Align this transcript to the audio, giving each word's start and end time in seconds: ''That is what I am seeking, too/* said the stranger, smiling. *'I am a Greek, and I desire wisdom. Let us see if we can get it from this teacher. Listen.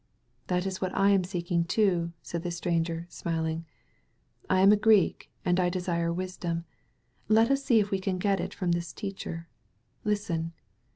''That 0.47 0.65
is 0.65 0.81
what 0.81 0.97
I 0.97 1.11
am 1.11 1.23
seeking, 1.23 1.63
too/* 1.63 2.11
said 2.23 2.41
the 2.41 2.49
stranger, 2.49 3.05
smiling. 3.07 3.65
*'I 4.49 4.61
am 4.61 4.71
a 4.71 4.75
Greek, 4.75 5.29
and 5.45 5.59
I 5.59 5.69
desire 5.69 6.11
wisdom. 6.11 6.65
Let 7.27 7.51
us 7.51 7.63
see 7.63 7.79
if 7.79 7.91
we 7.91 7.99
can 7.99 8.17
get 8.17 8.39
it 8.39 8.51
from 8.51 8.71
this 8.71 8.93
teacher. 8.93 9.47
Listen. 10.03 10.53